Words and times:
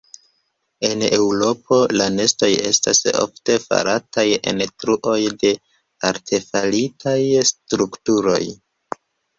En 0.87 1.03
Eŭropo 1.17 1.77
la 2.01 2.07
nestoj 2.13 2.49
estas 2.71 3.03
ofte 3.25 3.59
farataj 3.67 4.27
en 4.53 4.65
truoj 4.71 5.21
de 5.45 5.53
artefaritaj 6.13 7.19
strukturoj. 7.55 8.45